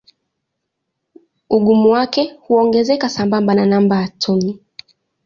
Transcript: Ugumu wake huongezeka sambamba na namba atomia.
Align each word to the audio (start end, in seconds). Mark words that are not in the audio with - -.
Ugumu 1.49 1.89
wake 1.89 2.35
huongezeka 2.41 3.09
sambamba 3.09 3.53
na 3.55 3.65
namba 3.65 3.99
atomia. 3.99 4.55